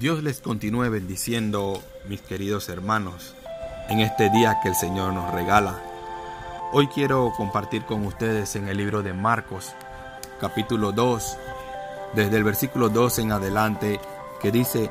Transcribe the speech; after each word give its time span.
Dios 0.00 0.22
les 0.22 0.40
continúe 0.40 0.88
bendiciendo, 0.88 1.82
mis 2.08 2.22
queridos 2.22 2.70
hermanos, 2.70 3.34
en 3.90 4.00
este 4.00 4.30
día 4.30 4.58
que 4.62 4.70
el 4.70 4.74
Señor 4.74 5.12
nos 5.12 5.30
regala. 5.30 5.78
Hoy 6.72 6.86
quiero 6.86 7.34
compartir 7.36 7.84
con 7.84 8.06
ustedes 8.06 8.56
en 8.56 8.66
el 8.68 8.78
libro 8.78 9.02
de 9.02 9.12
Marcos, 9.12 9.74
capítulo 10.40 10.92
2, 10.92 11.36
desde 12.14 12.34
el 12.34 12.44
versículo 12.44 12.88
2 12.88 13.18
en 13.18 13.32
adelante, 13.32 14.00
que 14.40 14.50
dice, 14.50 14.90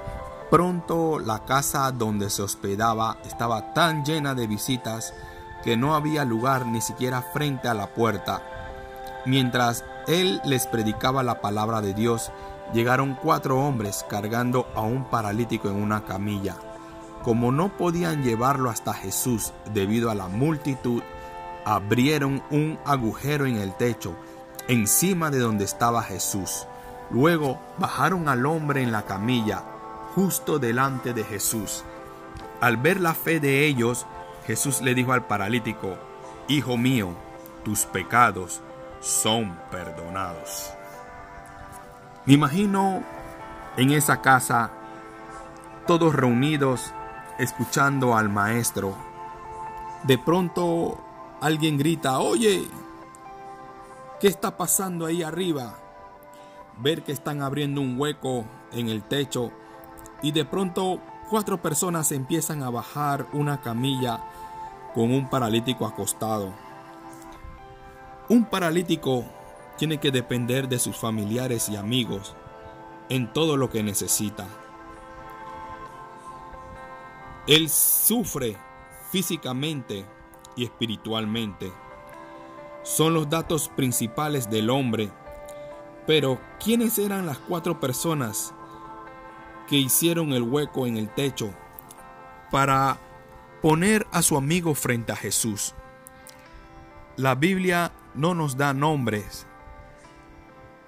pronto 0.51 1.17
la 1.17 1.43
casa 1.43 1.91
donde 1.91 2.29
se 2.29 2.43
hospedaba 2.43 3.17
estaba 3.25 3.73
tan 3.73 4.05
llena 4.05 4.35
de 4.35 4.45
visitas 4.45 5.15
que 5.63 5.75
no 5.75 5.95
había 5.95 6.23
lugar 6.23 6.67
ni 6.67 6.81
siquiera 6.81 7.23
frente 7.33 7.67
a 7.67 7.73
la 7.73 7.87
puerta. 7.95 8.43
Mientras 9.25 9.83
él 10.05 10.39
les 10.45 10.67
predicaba 10.67 11.23
la 11.23 11.41
palabra 11.41 11.81
de 11.81 11.95
Dios, 11.95 12.31
llegaron 12.73 13.15
cuatro 13.15 13.59
hombres 13.59 14.05
cargando 14.09 14.67
a 14.75 14.81
un 14.81 15.05
paralítico 15.05 15.69
en 15.69 15.75
una 15.75 16.05
camilla. 16.05 16.55
Como 17.23 17.51
no 17.51 17.75
podían 17.77 18.23
llevarlo 18.23 18.69
hasta 18.69 18.93
Jesús 18.93 19.53
debido 19.73 20.09
a 20.09 20.15
la 20.15 20.27
multitud, 20.27 21.01
abrieron 21.65 22.41
un 22.49 22.79
agujero 22.85 23.45
en 23.45 23.57
el 23.57 23.73
techo, 23.75 24.15
encima 24.67 25.29
de 25.29 25.39
donde 25.39 25.65
estaba 25.65 26.03
Jesús. 26.03 26.65
Luego 27.11 27.59
bajaron 27.77 28.29
al 28.29 28.45
hombre 28.45 28.81
en 28.83 28.91
la 28.91 29.03
camilla, 29.03 29.63
justo 30.15 30.59
delante 30.59 31.13
de 31.13 31.23
Jesús. 31.23 31.83
Al 32.61 32.77
ver 32.77 32.99
la 32.99 33.13
fe 33.13 33.39
de 33.39 33.65
ellos, 33.65 34.05
Jesús 34.45 34.81
le 34.81 34.95
dijo 34.95 35.13
al 35.13 35.25
paralítico, 35.27 35.97
Hijo 36.47 36.77
mío, 36.77 37.09
tus 37.63 37.85
pecados 37.85 38.61
son 39.01 39.59
perdonados. 39.71 40.71
Me 42.29 42.35
imagino 42.35 43.01
en 43.75 43.89
esa 43.89 44.21
casa 44.21 44.69
todos 45.87 46.13
reunidos 46.13 46.93
escuchando 47.39 48.15
al 48.15 48.29
maestro. 48.29 48.93
De 50.03 50.19
pronto 50.19 50.99
alguien 51.41 51.79
grita, 51.79 52.19
oye, 52.19 52.67
¿qué 54.19 54.27
está 54.27 54.55
pasando 54.57 55.07
ahí 55.07 55.23
arriba? 55.23 55.73
Ver 56.77 57.01
que 57.01 57.13
están 57.13 57.41
abriendo 57.41 57.81
un 57.81 57.99
hueco 57.99 58.45
en 58.73 58.89
el 58.89 59.01
techo 59.01 59.49
y 60.21 60.31
de 60.31 60.45
pronto 60.45 60.99
cuatro 61.31 61.59
personas 61.63 62.11
empiezan 62.11 62.61
a 62.61 62.69
bajar 62.69 63.25
una 63.33 63.59
camilla 63.59 64.19
con 64.93 65.11
un 65.11 65.31
paralítico 65.31 65.83
acostado. 65.83 66.53
Un 68.29 68.45
paralítico 68.45 69.25
tiene 69.79 69.97
que 69.97 70.11
depender 70.11 70.67
de 70.67 70.77
sus 70.77 70.97
familiares 70.97 71.69
y 71.69 71.77
amigos 71.77 72.35
en 73.07 73.31
todo 73.31 73.55
lo 73.55 73.69
que 73.69 73.81
necesita. 73.81 74.45
Él 77.47 77.69
sufre 77.69 78.57
físicamente 79.09 80.05
y 80.57 80.65
espiritualmente. 80.65 81.71
Son 82.83 83.13
los 83.13 83.29
datos 83.29 83.69
principales 83.69 84.49
del 84.49 84.69
hombre. 84.69 85.11
Pero, 86.05 86.41
¿quiénes 86.61 86.99
eran 86.99 87.25
las 87.25 87.37
cuatro 87.37 87.79
personas 87.79 88.53
que 89.69 89.77
hicieron 89.77 90.33
el 90.33 90.43
hueco 90.43 90.87
en 90.87 90.97
el 90.97 91.07
techo 91.07 91.53
para 92.51 92.97
poner 93.61 94.05
a 94.11 94.23
su 94.23 94.35
amigo 94.35 94.75
frente 94.75 95.13
a 95.13 95.15
Jesús? 95.15 95.73
La 97.15 97.35
Biblia 97.35 97.93
no 98.13 98.35
nos 98.35 98.57
da 98.57 98.73
nombres 98.73 99.47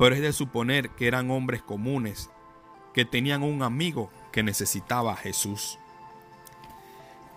pero 0.01 0.15
es 0.15 0.21
de 0.23 0.33
suponer 0.33 0.89
que 0.89 1.07
eran 1.07 1.29
hombres 1.29 1.61
comunes, 1.61 2.31
que 2.91 3.05
tenían 3.05 3.43
un 3.43 3.61
amigo 3.61 4.09
que 4.31 4.41
necesitaba 4.41 5.13
a 5.13 5.15
Jesús. 5.15 5.77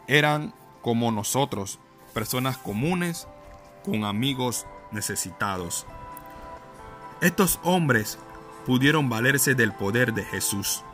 Eran 0.07 0.55
como 0.81 1.13
nosotros, 1.13 1.79
personas 2.15 2.57
comunes 2.57 3.29
con 3.85 4.05
amigos 4.05 4.67
necesitados. 4.93 5.85
Estos 7.21 7.61
hombres 7.65 8.19
pudieron 8.65 9.11
valerse 9.11 9.55
del 9.55 9.75
poder 9.75 10.15
de 10.15 10.25
Jesús. 10.25 10.85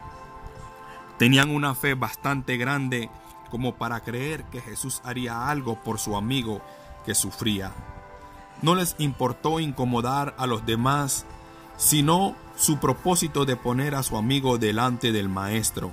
Tenían 1.19 1.51
una 1.55 1.77
fe 1.77 1.95
bastante 1.95 2.57
grande 2.57 3.11
como 3.49 3.77
para 3.77 4.01
creer 4.01 4.43
que 4.47 4.61
Jesús 4.61 5.01
haría 5.05 5.49
algo 5.49 5.77
por 5.77 6.01
su 6.01 6.17
amigo 6.17 6.63
que 7.07 7.15
sufría. 7.15 7.71
No 8.61 8.75
les 8.75 8.97
importó 8.99 9.61
incomodar 9.61 10.35
a 10.37 10.49
los 10.49 10.67
demás 10.67 11.27
sino 11.81 12.37
su 12.59 12.77
propósito 12.77 13.47
de 13.47 13.57
poner 13.57 13.95
a 13.95 14.03
su 14.03 14.19
amigo 14.19 14.59
delante 14.59 15.13
del 15.13 15.31
Maestro, 15.31 15.93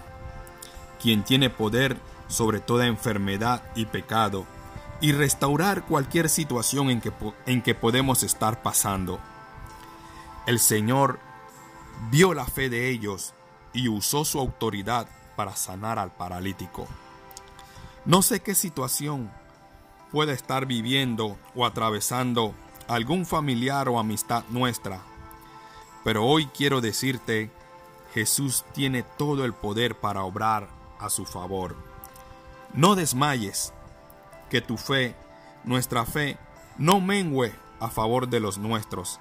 quien 1.01 1.23
tiene 1.23 1.49
poder 1.49 1.97
sobre 2.27 2.59
toda 2.59 2.87
enfermedad 2.87 3.63
y 3.73 3.85
pecado, 3.85 4.45
y 4.99 5.13
restaurar 5.13 5.85
cualquier 5.85 6.27
situación 6.27 6.89
en 6.89 6.99
que, 6.99 7.13
en 7.45 7.61
que 7.61 7.73
podemos 7.73 8.23
estar 8.23 8.61
pasando. 8.61 9.19
El 10.45 10.59
Señor 10.59 11.19
vio 12.11 12.33
la 12.33 12.45
fe 12.45 12.69
de 12.69 12.89
ellos 12.89 13.33
y 13.71 13.87
usó 13.87 14.25
su 14.25 14.39
autoridad 14.39 15.07
para 15.37 15.55
sanar 15.55 15.99
al 15.99 16.11
paralítico. 16.11 16.85
No 18.03 18.21
sé 18.21 18.41
qué 18.41 18.55
situación 18.55 19.31
puede 20.11 20.33
estar 20.33 20.65
viviendo 20.65 21.37
o 21.55 21.65
atravesando 21.65 22.53
algún 22.89 23.25
familiar 23.25 23.87
o 23.87 23.99
amistad 23.99 24.43
nuestra 24.49 24.99
pero 26.07 26.23
hoy 26.23 26.45
quiero 26.45 26.79
decirte, 26.79 27.51
Jesús 28.13 28.63
tiene 28.71 29.03
todo 29.03 29.43
el 29.43 29.51
poder 29.51 29.99
para 29.99 30.23
obrar 30.23 30.69
a 31.01 31.09
su 31.09 31.25
favor. 31.25 31.75
No 32.73 32.95
desmayes, 32.95 33.73
que 34.49 34.61
tu 34.61 34.77
fe, 34.77 35.17
nuestra 35.65 36.05
fe, 36.05 36.37
no 36.77 37.01
mengüe 37.01 37.53
a 37.81 37.89
favor 37.89 38.29
de 38.29 38.39
los 38.39 38.57
nuestros. 38.57 39.19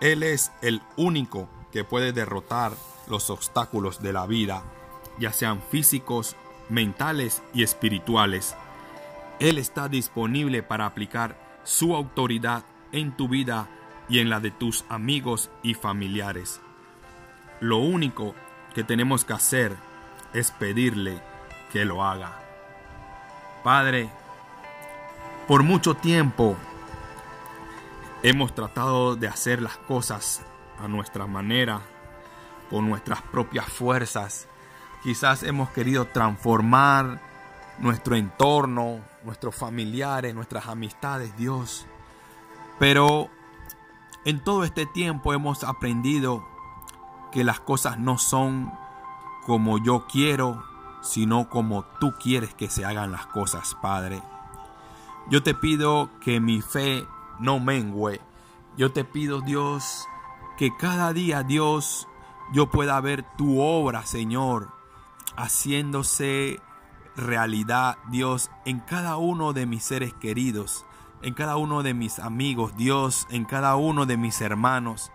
Él 0.00 0.24
es 0.24 0.50
el 0.62 0.82
único 0.96 1.48
que 1.70 1.84
puede 1.84 2.12
derrotar 2.12 2.72
los 3.06 3.30
obstáculos 3.30 4.02
de 4.02 4.12
la 4.12 4.26
vida, 4.26 4.64
ya 5.20 5.32
sean 5.32 5.62
físicos, 5.62 6.34
mentales 6.68 7.40
y 7.54 7.62
espirituales. 7.62 8.56
Él 9.38 9.58
está 9.58 9.88
disponible 9.88 10.64
para 10.64 10.86
aplicar 10.86 11.36
su 11.62 11.94
autoridad 11.94 12.64
en 12.90 13.16
tu 13.16 13.28
vida 13.28 13.68
y 14.08 14.18
en 14.18 14.30
la 14.30 14.40
de 14.40 14.50
tus 14.50 14.84
amigos 14.88 15.50
y 15.62 15.74
familiares. 15.74 16.60
Lo 17.60 17.78
único 17.78 18.34
que 18.74 18.84
tenemos 18.84 19.24
que 19.24 19.32
hacer 19.32 19.76
es 20.32 20.50
pedirle 20.50 21.20
que 21.72 21.84
lo 21.84 22.04
haga. 22.04 22.32
Padre, 23.62 24.10
por 25.48 25.62
mucho 25.62 25.94
tiempo 25.94 26.56
hemos 28.22 28.54
tratado 28.54 29.16
de 29.16 29.28
hacer 29.28 29.62
las 29.62 29.76
cosas 29.76 30.42
a 30.82 30.88
nuestra 30.88 31.26
manera, 31.26 31.80
con 32.70 32.88
nuestras 32.88 33.22
propias 33.22 33.66
fuerzas. 33.66 34.48
Quizás 35.02 35.42
hemos 35.42 35.70
querido 35.70 36.06
transformar 36.06 37.20
nuestro 37.78 38.16
entorno, 38.16 39.00
nuestros 39.24 39.54
familiares, 39.54 40.34
nuestras 40.34 40.66
amistades, 40.66 41.36
Dios. 41.36 41.86
Pero 42.78 43.30
en 44.24 44.42
todo 44.42 44.64
este 44.64 44.86
tiempo 44.86 45.32
hemos 45.34 45.64
aprendido 45.64 46.44
que 47.32 47.44
las 47.44 47.60
cosas 47.60 47.98
no 47.98 48.16
son 48.18 48.72
como 49.44 49.78
yo 49.78 50.06
quiero, 50.06 50.64
sino 51.02 51.50
como 51.50 51.84
tú 52.00 52.14
quieres 52.18 52.54
que 52.54 52.70
se 52.70 52.84
hagan 52.84 53.12
las 53.12 53.26
cosas, 53.26 53.76
Padre. 53.82 54.22
Yo 55.30 55.42
te 55.42 55.54
pido 55.54 56.10
que 56.20 56.40
mi 56.40 56.62
fe 56.62 57.06
no 57.38 57.60
mengüe. 57.60 58.20
Yo 58.76 58.92
te 58.92 59.04
pido, 59.04 59.40
Dios, 59.40 60.06
que 60.56 60.74
cada 60.76 61.12
día, 61.12 61.42
Dios, 61.42 62.08
yo 62.52 62.70
pueda 62.70 63.00
ver 63.00 63.24
tu 63.36 63.60
obra, 63.60 64.06
Señor, 64.06 64.72
haciéndose 65.36 66.60
realidad, 67.16 67.98
Dios, 68.08 68.50
en 68.64 68.80
cada 68.80 69.16
uno 69.16 69.52
de 69.52 69.66
mis 69.66 69.84
seres 69.84 70.14
queridos 70.14 70.86
en 71.24 71.32
cada 71.32 71.56
uno 71.56 71.82
de 71.82 71.94
mis 71.94 72.18
amigos, 72.18 72.76
Dios, 72.76 73.26
en 73.30 73.46
cada 73.46 73.76
uno 73.76 74.04
de 74.04 74.18
mis 74.18 74.42
hermanos. 74.42 75.10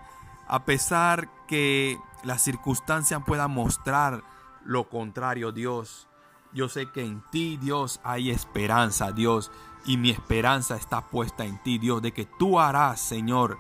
A 0.48 0.66
pesar 0.66 1.30
que 1.48 2.00
la 2.24 2.40
circunstancia 2.40 3.20
pueda 3.20 3.48
mostrar 3.48 4.24
lo 4.66 4.90
contrario, 4.90 5.52
Dios. 5.52 6.08
Yo 6.52 6.68
sé 6.68 6.92
que 6.92 7.06
en 7.06 7.22
ti, 7.30 7.58
Dios, 7.58 8.02
hay 8.04 8.32
esperanza, 8.32 9.12
Dios. 9.12 9.52
Y 9.86 9.98
mi 9.98 10.10
esperanza 10.10 10.76
está 10.76 11.02
puesta 11.02 11.46
en 11.46 11.62
ti, 11.62 11.78
Dios, 11.78 12.02
de 12.02 12.12
que 12.12 12.26
tú 12.26 12.60
harás, 12.60 13.00
Señor, 13.00 13.60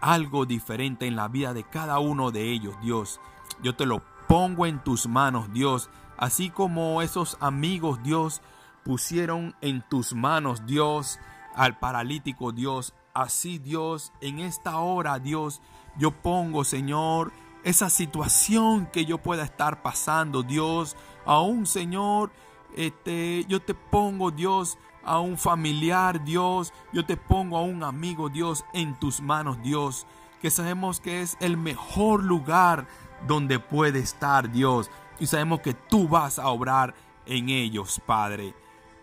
algo 0.00 0.46
diferente 0.46 1.06
en 1.06 1.14
la 1.14 1.28
vida 1.28 1.54
de 1.54 1.62
cada 1.62 2.00
uno 2.00 2.32
de 2.32 2.50
ellos, 2.50 2.74
Dios. 2.82 3.20
Yo 3.62 3.76
te 3.76 3.86
lo 3.86 4.02
pongo 4.26 4.66
en 4.66 4.82
tus 4.82 5.06
manos, 5.06 5.52
Dios. 5.52 5.90
Así 6.16 6.50
como 6.50 7.02
esos 7.02 7.36
amigos, 7.38 8.02
Dios, 8.02 8.42
pusieron 8.84 9.54
en 9.60 9.82
tus 9.88 10.12
manos, 10.12 10.66
Dios, 10.66 11.20
al 11.54 11.78
paralítico, 11.78 12.52
Dios. 12.52 12.94
Así, 13.12 13.58
Dios, 13.58 14.12
en 14.20 14.40
esta 14.40 14.78
hora, 14.78 15.18
Dios, 15.18 15.60
yo 15.96 16.10
pongo, 16.10 16.64
Señor, 16.64 17.32
esa 17.62 17.88
situación 17.88 18.86
que 18.86 19.04
yo 19.04 19.18
pueda 19.18 19.44
estar 19.44 19.82
pasando, 19.82 20.42
Dios, 20.42 20.96
aún 21.24 21.66
Señor, 21.66 22.30
este, 22.76 23.44
yo 23.48 23.60
te 23.60 23.74
pongo, 23.74 24.30
Dios, 24.30 24.78
a 25.04 25.18
un 25.20 25.36
familiar, 25.38 26.24
Dios, 26.24 26.72
yo 26.92 27.04
te 27.04 27.16
pongo 27.16 27.58
a 27.58 27.62
un 27.62 27.82
amigo, 27.82 28.28
Dios, 28.28 28.64
en 28.72 28.98
tus 28.98 29.20
manos, 29.20 29.62
Dios, 29.62 30.06
que 30.40 30.50
sabemos 30.50 31.00
que 31.00 31.22
es 31.22 31.36
el 31.40 31.56
mejor 31.56 32.22
lugar 32.22 32.86
donde 33.26 33.58
puede 33.58 34.00
estar, 34.00 34.50
Dios, 34.50 34.90
y 35.18 35.26
sabemos 35.26 35.60
que 35.60 35.74
tú 35.74 36.08
vas 36.08 36.38
a 36.38 36.48
obrar 36.48 36.94
en 37.26 37.48
ellos, 37.48 38.00
Padre. 38.04 38.54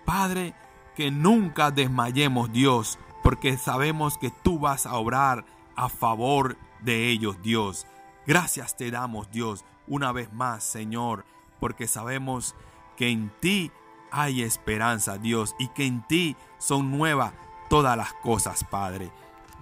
Padre, 0.06 0.54
que 1.02 1.10
nunca 1.10 1.72
desmayemos, 1.72 2.52
Dios, 2.52 3.00
porque 3.24 3.58
sabemos 3.58 4.20
que 4.20 4.30
tú 4.30 4.60
vas 4.60 4.86
a 4.86 4.94
obrar 4.94 5.46
a 5.76 5.90
favor 5.90 6.58
de 6.82 7.10
ellos, 7.10 7.42
Dios. 7.42 7.88
Gracias 8.28 8.78
te 8.78 8.92
damos, 8.92 9.32
Dios, 9.32 9.66
una 9.88 10.12
vez 10.12 10.32
más, 10.32 10.64
Señor, 10.64 11.26
porque 11.60 11.88
sabemos 11.88 12.54
que 12.96 13.10
en 13.10 13.32
ti 13.40 13.72
hay 14.12 14.44
esperanza, 14.44 15.18
Dios, 15.18 15.56
y 15.58 15.70
que 15.70 15.88
en 15.88 16.06
ti 16.06 16.36
son 16.60 16.92
nuevas 16.92 17.34
todas 17.68 17.98
las 17.98 18.14
cosas, 18.14 18.64
Padre. 18.64 19.12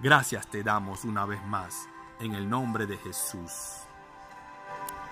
Gracias 0.02 0.46
te 0.46 0.62
damos 0.62 1.06
una 1.06 1.24
vez 1.24 1.42
más, 1.46 1.88
en 2.18 2.34
el 2.34 2.50
nombre 2.50 2.84
de 2.84 2.98
Jesús. 2.98 3.88